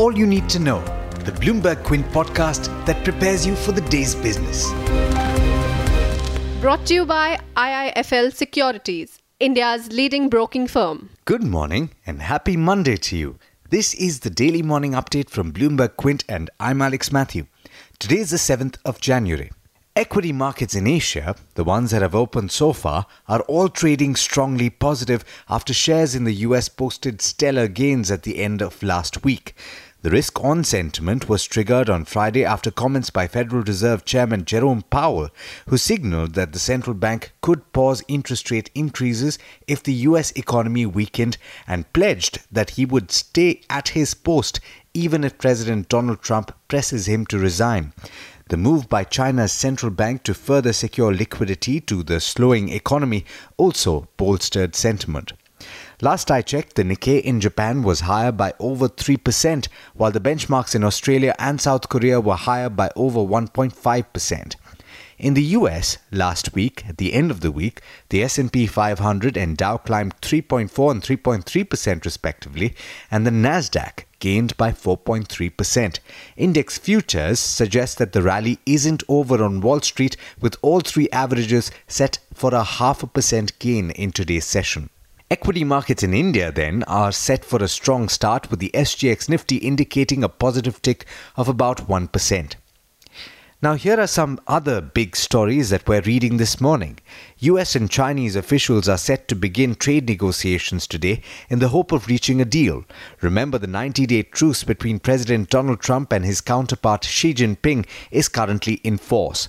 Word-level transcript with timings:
all 0.00 0.16
you 0.16 0.26
need 0.26 0.48
to 0.48 0.58
know. 0.58 0.80
The 1.26 1.32
Bloomberg 1.32 1.84
Quint 1.84 2.06
podcast 2.06 2.68
that 2.86 3.04
prepares 3.04 3.46
you 3.46 3.54
for 3.54 3.72
the 3.72 3.82
day's 3.82 4.14
business. 4.14 4.70
Brought 6.62 6.86
to 6.86 6.94
you 6.94 7.04
by 7.04 7.38
IIFL 7.54 8.32
Securities, 8.32 9.18
India's 9.40 9.92
leading 9.92 10.30
broking 10.30 10.66
firm. 10.66 11.10
Good 11.26 11.42
morning 11.42 11.90
and 12.06 12.22
happy 12.22 12.56
Monday 12.56 12.96
to 12.96 13.14
you. 13.14 13.38
This 13.68 13.92
is 13.92 14.20
the 14.20 14.30
daily 14.30 14.62
morning 14.62 14.92
update 14.92 15.28
from 15.28 15.52
Bloomberg 15.52 15.96
Quint, 15.96 16.24
and 16.30 16.48
I'm 16.58 16.80
Alex 16.80 17.12
Matthew. 17.12 17.46
Today 17.98 18.20
is 18.20 18.30
the 18.30 18.38
7th 18.38 18.78
of 18.86 19.02
January. 19.02 19.50
Equity 19.96 20.32
markets 20.32 20.74
in 20.74 20.86
Asia, 20.86 21.34
the 21.56 21.64
ones 21.64 21.90
that 21.90 22.00
have 22.00 22.14
opened 22.14 22.50
so 22.50 22.72
far, 22.72 23.06
are 23.28 23.40
all 23.42 23.68
trading 23.68 24.16
strongly 24.16 24.70
positive 24.70 25.24
after 25.48 25.74
shares 25.74 26.14
in 26.14 26.24
the 26.24 26.46
US 26.46 26.70
posted 26.70 27.20
stellar 27.20 27.68
gains 27.68 28.10
at 28.10 28.22
the 28.22 28.38
end 28.38 28.62
of 28.62 28.82
last 28.82 29.24
week. 29.24 29.54
The 30.02 30.10
risk 30.10 30.42
on 30.42 30.64
sentiment 30.64 31.28
was 31.28 31.44
triggered 31.44 31.90
on 31.90 32.06
Friday 32.06 32.42
after 32.42 32.70
comments 32.70 33.10
by 33.10 33.26
Federal 33.26 33.62
Reserve 33.62 34.06
Chairman 34.06 34.46
Jerome 34.46 34.80
Powell, 34.88 35.28
who 35.68 35.76
signaled 35.76 36.32
that 36.36 36.54
the 36.54 36.58
central 36.58 36.94
bank 36.94 37.32
could 37.42 37.70
pause 37.74 38.02
interest 38.08 38.50
rate 38.50 38.70
increases 38.74 39.38
if 39.66 39.82
the 39.82 39.92
US 40.08 40.30
economy 40.30 40.86
weakened 40.86 41.36
and 41.66 41.92
pledged 41.92 42.40
that 42.50 42.70
he 42.70 42.86
would 42.86 43.12
stay 43.12 43.60
at 43.68 43.90
his 43.90 44.14
post 44.14 44.58
even 44.94 45.22
if 45.22 45.36
President 45.36 45.90
Donald 45.90 46.22
Trump 46.22 46.54
presses 46.66 47.06
him 47.06 47.26
to 47.26 47.38
resign. 47.38 47.92
The 48.48 48.56
move 48.56 48.88
by 48.88 49.04
China's 49.04 49.52
central 49.52 49.90
bank 49.90 50.22
to 50.22 50.32
further 50.32 50.72
secure 50.72 51.14
liquidity 51.14 51.78
to 51.82 52.02
the 52.02 52.20
slowing 52.20 52.70
economy 52.70 53.26
also 53.58 54.08
bolstered 54.16 54.74
sentiment. 54.74 55.34
Last 56.02 56.30
I 56.30 56.40
checked, 56.40 56.76
the 56.76 56.82
Nikkei 56.82 57.20
in 57.20 57.42
Japan 57.42 57.82
was 57.82 58.00
higher 58.00 58.32
by 58.32 58.54
over 58.58 58.88
3%, 58.88 59.68
while 59.92 60.10
the 60.10 60.18
benchmarks 60.18 60.74
in 60.74 60.82
Australia 60.82 61.34
and 61.38 61.60
South 61.60 61.90
Korea 61.90 62.22
were 62.22 62.36
higher 62.36 62.70
by 62.70 62.90
over 62.96 63.18
1.5%. 63.18 64.54
In 65.18 65.34
the 65.34 65.42
US, 65.42 65.98
last 66.10 66.54
week, 66.54 66.88
at 66.88 66.96
the 66.96 67.12
end 67.12 67.30
of 67.30 67.40
the 67.42 67.52
week, 67.52 67.82
the 68.08 68.22
S&P 68.22 68.66
500 68.66 69.36
and 69.36 69.58
Dow 69.58 69.76
climbed 69.76 70.18
3.4 70.22 70.90
and 70.90 71.02
3.3% 71.02 72.04
respectively, 72.06 72.74
and 73.10 73.26
the 73.26 73.30
Nasdaq 73.30 74.04
gained 74.20 74.56
by 74.56 74.72
4.3%. 74.72 75.98
Index 76.38 76.78
futures 76.78 77.38
suggest 77.38 77.98
that 77.98 78.12
the 78.12 78.22
rally 78.22 78.58
isn't 78.64 79.02
over 79.06 79.44
on 79.44 79.60
Wall 79.60 79.82
Street 79.82 80.16
with 80.40 80.56
all 80.62 80.80
three 80.80 81.10
averages 81.10 81.70
set 81.86 82.20
for 82.32 82.54
a 82.54 82.64
half 82.64 83.02
a 83.02 83.06
percent 83.06 83.58
gain 83.58 83.90
in 83.90 84.12
today's 84.12 84.46
session. 84.46 84.88
Equity 85.32 85.62
markets 85.62 86.02
in 86.02 86.12
India 86.12 86.50
then 86.50 86.82
are 86.88 87.12
set 87.12 87.44
for 87.44 87.62
a 87.62 87.68
strong 87.68 88.08
start 88.08 88.50
with 88.50 88.58
the 88.58 88.72
SGX 88.74 89.28
Nifty 89.28 89.58
indicating 89.58 90.24
a 90.24 90.28
positive 90.28 90.82
tick 90.82 91.06
of 91.36 91.48
about 91.48 91.86
1%. 91.86 92.54
Now, 93.62 93.74
here 93.74 94.00
are 94.00 94.08
some 94.08 94.40
other 94.48 94.80
big 94.80 95.14
stories 95.14 95.70
that 95.70 95.86
we're 95.86 96.00
reading 96.00 96.38
this 96.38 96.60
morning. 96.60 96.98
US 97.38 97.76
and 97.76 97.88
Chinese 97.88 98.34
officials 98.34 98.88
are 98.88 98.98
set 98.98 99.28
to 99.28 99.36
begin 99.36 99.76
trade 99.76 100.08
negotiations 100.08 100.88
today 100.88 101.22
in 101.48 101.60
the 101.60 101.68
hope 101.68 101.92
of 101.92 102.08
reaching 102.08 102.40
a 102.40 102.44
deal. 102.44 102.84
Remember, 103.20 103.56
the 103.56 103.68
90 103.68 104.06
day 104.06 104.24
truce 104.24 104.64
between 104.64 104.98
President 104.98 105.48
Donald 105.48 105.78
Trump 105.78 106.12
and 106.12 106.24
his 106.24 106.40
counterpart 106.40 107.04
Xi 107.04 107.34
Jinping 107.34 107.86
is 108.10 108.28
currently 108.28 108.80
in 108.82 108.98
force. 108.98 109.46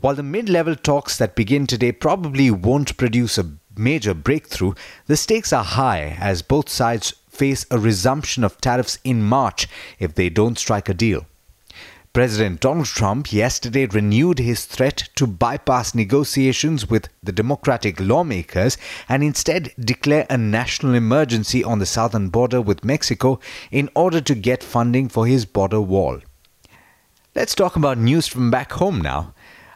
While 0.00 0.16
the 0.16 0.24
mid 0.24 0.48
level 0.48 0.74
talks 0.74 1.16
that 1.18 1.36
begin 1.36 1.68
today 1.68 1.92
probably 1.92 2.50
won't 2.50 2.96
produce 2.96 3.38
a 3.38 3.44
major 3.80 4.14
breakthrough, 4.14 4.74
the 5.06 5.16
stakes 5.16 5.52
are 5.52 5.64
high 5.64 6.16
as 6.20 6.42
both 6.42 6.68
sides 6.68 7.14
face 7.28 7.66
a 7.70 7.78
resumption 7.78 8.44
of 8.44 8.60
tariffs 8.60 8.98
in 9.02 9.22
March 9.22 9.66
if 9.98 10.14
they 10.14 10.28
don't 10.28 10.58
strike 10.58 10.88
a 10.88 10.94
deal. 10.94 11.26
President 12.12 12.58
Donald 12.58 12.86
Trump 12.86 13.32
yesterday 13.32 13.86
renewed 13.86 14.40
his 14.40 14.64
threat 14.64 15.08
to 15.14 15.28
bypass 15.28 15.94
negotiations 15.94 16.90
with 16.90 17.08
the 17.22 17.30
Democratic 17.30 18.00
lawmakers 18.00 18.76
and 19.08 19.22
instead 19.22 19.72
declare 19.78 20.26
a 20.28 20.36
national 20.36 20.94
emergency 20.94 21.62
on 21.62 21.78
the 21.78 21.86
southern 21.86 22.28
border 22.28 22.60
with 22.60 22.84
Mexico 22.84 23.38
in 23.70 23.88
order 23.94 24.20
to 24.20 24.34
get 24.34 24.64
funding 24.64 25.08
for 25.08 25.24
his 25.24 25.44
border 25.44 25.80
wall. 25.80 26.18
Let's 27.36 27.54
talk 27.54 27.76
about 27.76 27.96
news 27.96 28.26
from 28.26 28.50
back 28.50 28.72
home 28.72 29.00
now. 29.00 29.32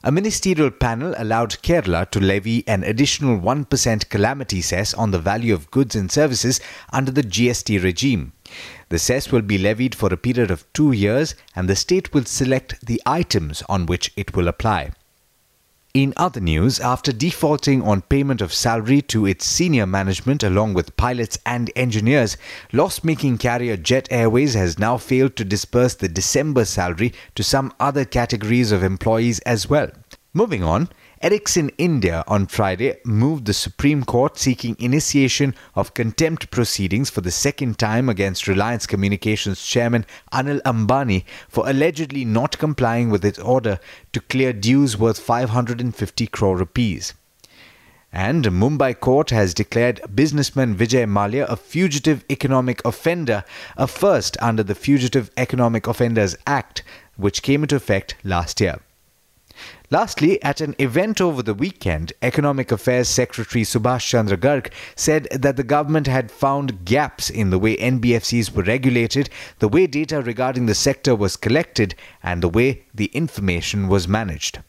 A 0.07 0.13
ministerial 0.13 0.71
panel 0.71 1.15
allowed 1.17 1.63
Kerala 1.63 2.11
to 2.11 2.21
levy 2.21 2.63
an 2.69 2.85
additional 2.85 3.41
1% 3.41 4.11
calamity 4.11 4.61
cess 4.61 4.93
on 4.93 5.13
the 5.13 5.19
value 5.19 5.55
of 5.55 5.71
goods 5.71 5.97
and 5.97 6.13
services 6.13 6.61
under 6.93 7.11
the 7.11 7.23
GST 7.23 7.83
regime. 7.83 8.35
The 8.91 8.99
cess 8.99 9.33
will 9.33 9.41
be 9.41 9.57
levied 9.57 9.95
for 9.95 10.13
a 10.13 10.19
period 10.19 10.51
of 10.51 10.71
two 10.75 10.93
years 10.93 11.35
and 11.57 11.71
the 11.71 11.75
state 11.75 12.13
will 12.13 12.27
select 12.27 12.85
the 12.85 13.01
items 13.07 13.63
on 13.67 13.87
which 13.87 14.13
it 14.15 14.37
will 14.37 14.47
apply. 14.47 14.91
In 15.95 16.13
other 16.17 16.41
news, 16.41 16.81
after 16.81 17.13
defaulting 17.13 17.81
on 17.81 18.03
payment 18.03 18.41
of 18.41 18.53
salary 18.53 19.01
to 19.03 19.27
its 19.27 19.47
senior 19.47 19.87
management 19.87 20.43
along 20.43 20.75
with 20.75 20.97
pilots 20.97 21.39
and 21.47 21.71
engineers, 21.77 22.37
loss 22.73 23.05
making 23.05 23.39
carrier 23.39 23.77
Jet 23.77 24.09
Airways 24.11 24.55
has 24.55 24.77
now 24.77 24.97
failed 24.97 25.37
to 25.37 25.45
disperse 25.45 25.95
the 25.95 26.09
December 26.09 26.65
salary 26.65 27.13
to 27.37 27.45
some 27.45 27.73
other 27.79 28.05
categories 28.05 28.73
of 28.73 28.83
employees 28.83 29.39
as 29.47 29.71
well. 29.71 29.89
Moving 30.33 30.65
on, 30.65 30.89
Ericsson 31.25 31.71
India 31.79 32.23
on 32.29 32.45
Friday 32.49 32.97
moved 33.03 33.47
the 33.47 33.55
Supreme 33.55 34.05
Court 34.05 34.37
seeking 34.39 34.77
initiation 34.79 35.55
of 35.75 35.95
contempt 35.95 36.51
proceedings 36.51 37.09
for 37.09 37.23
the 37.23 37.31
second 37.31 37.79
time 37.79 38.11
against 38.11 38.47
Reliance 38.47 38.87
Communications 38.87 39.65
chairman 39.65 40.05
Anil 40.35 40.61
Ambani 40.65 41.25
for 41.49 41.67
allegedly 41.67 42.27
not 42.27 42.59
complying 42.59 43.09
with 43.09 43.25
its 43.25 43.39
order 43.39 43.81
to 44.13 44.21
clear 44.21 44.53
dues 44.53 44.99
worth 44.99 45.19
550 45.19 46.27
crore 46.27 46.59
rupees. 46.59 47.15
And 48.13 48.45
Mumbai 48.45 49.01
court 49.01 49.31
has 49.31 49.55
declared 49.55 50.03
businessman 50.15 50.77
Vijay 50.77 51.09
Mallya 51.09 51.47
a 51.49 51.57
fugitive 51.57 52.23
economic 52.29 52.85
offender, 52.85 53.45
a 53.79 53.87
first 53.87 54.37
under 54.43 54.63
the 54.63 54.75
Fugitive 54.75 55.31
Economic 55.39 55.87
Offenders 55.87 56.37
Act, 56.47 56.83
which 57.17 57.41
came 57.41 57.63
into 57.63 57.77
effect 57.77 58.15
last 58.25 58.61
year. 58.61 58.81
Lastly, 59.91 60.43
at 60.43 60.63
an 60.63 60.75
event 60.79 61.21
over 61.21 61.43
the 61.43 61.53
weekend, 61.53 62.15
Economic 62.23 62.73
Affairs 62.73 63.07
Secretary 63.07 63.65
Subhash 63.65 64.09
Chandra 64.09 64.37
Garg 64.37 64.73
said 64.97 65.29
that 65.31 65.57
the 65.57 65.63
government 65.63 66.07
had 66.07 66.31
found 66.31 66.87
gaps 66.87 67.29
in 67.29 67.51
the 67.51 67.59
way 67.59 67.77
NBFCs 67.77 68.55
were 68.55 68.63
regulated, 68.63 69.29
the 69.59 69.69
way 69.69 69.87
data 69.87 70.23
regarding 70.23 70.65
the 70.65 70.75
sector 70.75 71.15
was 71.15 71.37
collected, 71.37 71.95
and 72.23 72.43
the 72.43 72.49
way 72.49 72.87
the 72.95 73.07
information 73.07 73.87
was 73.89 74.09
managed. 74.09 74.61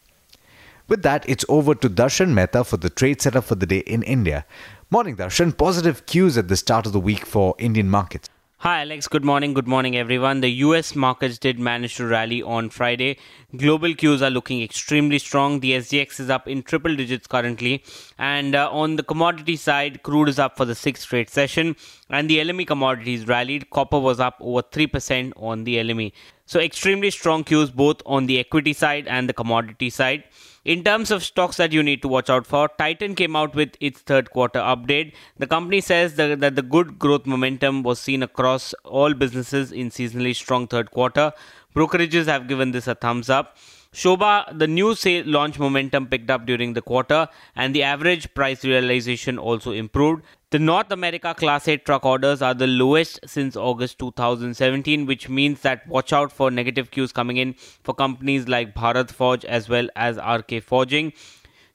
With 0.89 1.01
that, 1.03 1.27
it's 1.29 1.45
over 1.47 1.73
to 1.75 1.89
Darshan 1.89 2.33
Mehta 2.33 2.65
for 2.65 2.77
the 2.77 2.89
trade 2.89 3.21
setup 3.21 3.45
for 3.45 3.55
the 3.55 3.65
day 3.65 3.79
in 3.79 4.03
India. 4.03 4.45
Morning, 4.91 5.15
Darshan. 5.15 5.57
Positive 5.57 6.05
cues 6.05 6.37
at 6.37 6.49
the 6.49 6.57
start 6.57 6.85
of 6.85 6.91
the 6.91 6.99
week 6.99 7.25
for 7.25 7.55
Indian 7.57 7.89
markets. 7.89 8.29
Hi, 8.59 8.81
Alex. 8.81 9.09
Good 9.09 9.25
morning. 9.25 9.53
Good 9.53 9.67
morning, 9.67 9.97
everyone. 9.97 10.39
The 10.39 10.49
US 10.49 10.95
markets 10.95 11.37
did 11.37 11.59
manage 11.59 11.97
to 11.97 12.05
rally 12.07 12.41
on 12.41 12.69
Friday. 12.69 13.17
Global 13.55 13.93
cues 13.93 14.21
are 14.21 14.29
looking 14.29 14.63
extremely 14.63 15.19
strong. 15.19 15.59
The 15.59 15.73
SGX 15.73 16.21
is 16.21 16.29
up 16.29 16.47
in 16.47 16.63
triple 16.63 16.95
digits 16.95 17.27
currently. 17.27 17.83
And 18.17 18.55
uh, 18.55 18.69
on 18.71 18.95
the 18.95 19.03
commodity 19.03 19.57
side, 19.57 20.03
crude 20.03 20.29
is 20.29 20.39
up 20.39 20.55
for 20.55 20.63
the 20.63 20.73
sixth 20.73 21.03
straight 21.03 21.29
session. 21.29 21.75
And 22.09 22.29
the 22.29 22.37
LME 22.37 22.67
commodities 22.67 23.27
rallied. 23.27 23.69
Copper 23.71 23.99
was 23.99 24.19
up 24.19 24.37
over 24.39 24.61
3% 24.61 25.33
on 25.37 25.63
the 25.63 25.77
LME. 25.77 26.11
So, 26.45 26.59
extremely 26.59 27.09
strong 27.09 27.43
cues 27.43 27.71
both 27.71 28.01
on 28.05 28.27
the 28.27 28.37
equity 28.39 28.73
side 28.73 29.07
and 29.07 29.27
the 29.27 29.33
commodity 29.33 29.89
side. 29.89 30.23
In 30.65 30.83
terms 30.83 31.09
of 31.11 31.23
stocks 31.23 31.57
that 31.57 31.71
you 31.71 31.81
need 31.81 32.01
to 32.03 32.07
watch 32.07 32.29
out 32.29 32.45
for, 32.45 32.67
Titan 32.77 33.15
came 33.15 33.35
out 33.35 33.55
with 33.55 33.71
its 33.79 34.01
third 34.01 34.31
quarter 34.31 34.59
update. 34.59 35.13
The 35.37 35.47
company 35.47 35.81
says 35.81 36.15
that, 36.15 36.39
that 36.39 36.55
the 36.55 36.61
good 36.61 36.99
growth 36.99 37.25
momentum 37.25 37.83
was 37.83 37.99
seen 37.99 38.23
across 38.23 38.73
all 38.83 39.13
businesses 39.13 39.71
in 39.71 39.89
seasonally 39.89 40.35
strong 40.35 40.67
third 40.67 40.91
quarter. 40.91 41.33
Brokerages 41.75 42.25
have 42.25 42.47
given 42.47 42.71
this 42.71 42.87
a 42.87 42.95
thumbs 42.95 43.29
up. 43.29 43.57
Sobha, 43.93 44.57
the 44.57 44.67
new 44.67 44.93
sale 44.93 45.23
launch 45.25 45.57
momentum 45.57 46.07
picked 46.07 46.29
up 46.29 46.45
during 46.45 46.73
the 46.73 46.81
quarter 46.81 47.29
and 47.55 47.73
the 47.73 47.83
average 47.83 48.33
price 48.33 48.65
realization 48.65 49.37
also 49.37 49.71
improved. 49.71 50.23
The 50.55 50.59
North 50.59 50.89
America 50.89 51.33
Class 51.37 51.67
8 51.67 51.83
truck 51.85 52.05
orders 52.05 52.41
are 52.41 52.53
the 52.53 52.65
lowest 52.65 53.19
since 53.25 53.57
August 53.57 53.99
2017, 53.99 55.05
which 55.05 55.27
means 55.27 55.59
that 55.63 55.85
watch 55.85 56.13
out 56.13 56.31
for 56.31 56.49
negative 56.49 56.91
cues 56.91 57.11
coming 57.11 57.35
in 57.35 57.55
for 57.83 57.93
companies 57.93 58.47
like 58.47 58.73
Bharat 58.73 59.11
Forge 59.11 59.43
as 59.43 59.67
well 59.67 59.89
as 59.97 60.15
RK 60.15 60.63
Forging. 60.63 61.11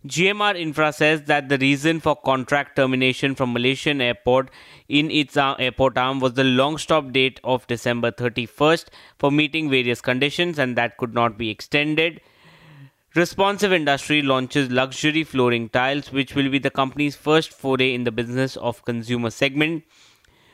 GMR 0.07 0.59
Infra 0.59 0.95
says 0.95 1.25
that 1.25 1.51
the 1.51 1.59
reason 1.59 2.01
for 2.01 2.17
contract 2.17 2.77
termination 2.77 3.35
from 3.35 3.53
Malaysian 3.53 4.01
airport 4.01 4.49
in 4.89 5.11
its 5.11 5.37
uh, 5.37 5.57
airport 5.59 5.99
arm 5.99 6.19
was 6.19 6.33
the 6.33 6.45
long 6.45 6.79
stop 6.79 7.13
date 7.13 7.39
of 7.45 7.67
December 7.67 8.11
31st 8.11 8.87
for 9.19 9.31
meeting 9.31 9.69
various 9.69 10.01
conditions 10.01 10.59
and 10.59 10.75
that 10.79 10.97
could 10.97 11.13
not 11.13 11.37
be 11.37 11.51
extended. 11.51 12.23
Responsive 13.17 13.73
Industry 13.73 14.23
launches 14.23 14.71
luxury 14.71 15.25
flooring 15.25 15.69
tiles 15.69 16.13
which 16.13 16.37
will 16.37 16.49
be 16.49 16.61
the 16.61 16.71
company's 16.71 17.17
first 17.17 17.53
foray 17.53 17.93
in 17.93 18.05
the 18.05 18.13
business 18.13 18.57
of 18.59 18.85
consumer 18.85 19.31
segment. 19.31 19.83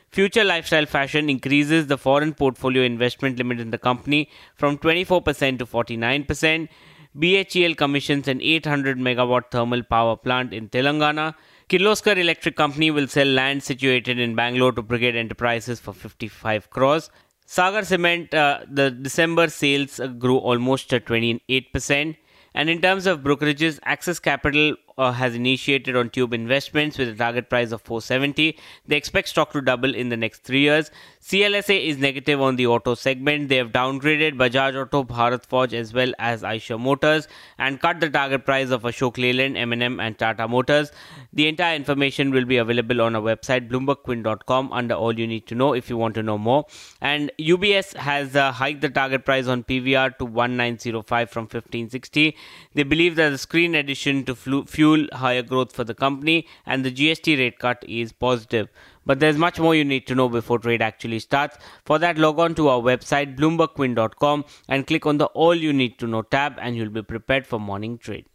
Future 0.09 0.43
Lifestyle 0.43 0.87
Fashion 0.87 1.29
increases 1.29 1.87
the 1.87 1.99
foreign 1.99 2.33
portfolio 2.33 2.83
investment 2.83 3.37
limit 3.37 3.61
in 3.61 3.73
the 3.73 3.77
company 3.77 4.31
from 4.55 4.79
24% 4.79 5.59
to 5.59 5.67
49%. 5.67 6.69
BHEL 7.15 7.75
commissions 7.75 8.27
an 8.27 8.41
800 8.41 8.97
megawatt 8.97 9.51
thermal 9.51 9.83
power 9.83 10.17
plant 10.17 10.55
in 10.55 10.71
Telangana. 10.71 11.35
Kirloskar 11.69 12.17
Electric 12.17 12.57
Company 12.57 12.91
will 12.91 13.07
sell 13.07 13.27
land 13.27 13.63
situated 13.63 14.19
in 14.19 14.35
Bangalore 14.35 14.73
to 14.73 14.81
Brigade 14.81 15.15
Enterprises 15.15 15.79
for 15.79 15.93
55 15.93 16.71
crores. 16.71 17.11
Sagar 17.45 17.85
Cement, 17.85 18.33
uh, 18.33 18.61
the 18.67 18.91
December 18.91 19.49
sales 19.49 20.01
grew 20.19 20.39
almost 20.39 20.89
28%. 20.89 22.17
And 22.57 22.71
in 22.71 22.81
terms 22.81 23.07
of 23.07 23.21
brokerages, 23.21 23.79
Axis 23.85 24.19
Capital 24.19 24.77
uh, 24.99 25.13
has 25.13 25.35
initiated 25.35 25.97
on 25.97 26.11
Tube 26.11 26.33
Investments 26.33 26.99
with 26.99 27.09
a 27.09 27.15
target 27.15 27.51
price 27.51 27.73
of 27.73 27.83
470. 27.83 28.59
They 28.87 28.97
expect 28.97 29.29
stock 29.29 29.53
to 29.53 29.61
double 29.61 29.95
in 29.95 30.09
the 30.09 30.17
next 30.17 30.43
three 30.43 30.61
years. 30.61 30.91
CLSA 31.23 31.87
is 31.87 31.99
negative 31.99 32.41
on 32.41 32.57
the 32.57 32.67
auto 32.67 32.95
segment. 32.95 33.49
They 33.49 33.57
have 33.57 33.73
downgraded 33.73 34.37
Bajaj 34.37 34.81
Auto, 34.81 35.03
Bharat 35.05 35.45
Forge 35.45 35.75
as 35.75 35.93
well 35.93 36.13
as 36.19 36.43
Eicher 36.43 36.79
Motors 36.79 37.29
and 37.59 37.81
cut 37.81 38.01
the 38.01 38.09
target 38.09 38.45
price 38.45 38.71
of 38.71 38.83
Ashok 38.83 39.19
Leyland, 39.19 39.57
M&M 39.57 40.01
and 40.01 40.19
Tata 40.19 40.47
Motors. 40.49 40.93
The 41.33 41.49
entire 41.49 41.75
information 41.75 42.31
will 42.31 42.45
be 42.45 42.57
available 42.57 43.03
on 43.03 43.17
our 43.17 43.23
website 43.23 43.69
bloombergquint.com 43.69 44.73
under 44.73 44.95
all 44.95 45.19
you 45.19 45.27
need 45.27 45.47
to 45.49 45.55
know 45.55 45.75
if 45.75 45.91
you 45.91 45.97
want 45.97 46.15
to 46.15 46.23
know 46.23 46.39
more. 46.39 46.65
And 47.01 47.33
UBS 47.39 47.97
has 47.97 48.37
uh, 48.37 48.53
hiked 48.53 48.81
the 48.81 48.89
target 48.89 49.25
price 49.25 49.47
on 49.47 49.65
PVR 49.65 50.17
to 50.19 50.25
1905 50.25 51.31
from 51.31 51.43
1560. 51.43 52.37
They 52.75 52.83
believe 52.83 53.17
that 53.17 53.31
the 53.31 53.39
screen 53.39 53.75
addition 53.75 54.25
to 54.25 54.35
fuel 54.35 54.86
higher 55.13 55.43
growth 55.43 55.73
for 55.73 55.85
the 55.85 55.95
company 55.95 56.47
and 56.65 56.85
the 56.85 56.93
GST 56.93 57.39
rate 57.39 57.59
cut 57.59 57.85
is 57.89 58.13
positive. 58.13 58.69
But 59.05 59.21
there's 59.21 59.39
much 59.39 59.61
more 59.61 59.75
you 59.75 59.85
need 59.85 60.07
to 60.09 60.15
know 60.15 60.29
before 60.29 60.59
trade 60.59 60.83
actually 60.83 61.21
starts. 61.21 61.57
For 61.85 61.99
that, 62.01 62.19
log 62.19 62.39
on 62.41 62.55
to 62.57 62.69
our 62.69 62.81
website 62.81 63.37
bloombergquint.com 63.37 64.45
and 64.69 64.87
click 64.87 65.07
on 65.07 65.19
the 65.19 65.27
All 65.27 65.55
You 65.55 65.73
Need 65.73 65.99
to 66.01 66.07
Know 66.07 66.23
tab, 66.23 66.55
and 66.61 66.77
you'll 66.77 66.91
be 66.91 67.03
prepared 67.03 67.47
for 67.47 67.61
morning 67.61 67.99
trade. 67.99 68.27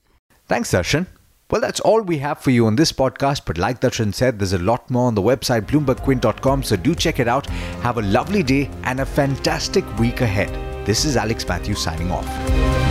Thanks, 0.48 0.72
Darshan. 0.72 1.08
Well, 1.52 1.60
that's 1.60 1.82
all 1.82 2.02
we 2.02 2.20
have 2.20 2.40
for 2.40 2.52
you 2.52 2.66
on 2.68 2.78
this 2.78 2.94
podcast. 2.94 3.42
But 3.46 3.58
like 3.58 3.82
Darshan 3.82 4.14
said, 4.14 4.40
there's 4.40 4.54
a 4.54 4.58
lot 4.58 4.90
more 4.90 5.08
on 5.08 5.16
the 5.16 5.22
website 5.22 5.64
bloombergquint.com. 5.64 6.64
So 6.64 6.78
do 6.78 6.96
check 6.96 7.20
it 7.20 7.28
out. 7.28 7.46
Have 7.88 7.98
a 7.98 8.02
lovely 8.02 8.42
day 8.42 8.70
and 8.84 9.02
a 9.02 9.06
fantastic 9.06 9.86
week 10.00 10.22
ahead. 10.22 10.50
This 10.86 11.04
is 11.04 11.18
Alex 11.18 11.46
Matthews 11.46 11.84
signing 11.84 12.10
off. 12.10 12.91